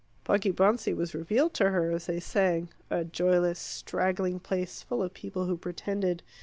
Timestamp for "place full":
4.39-5.03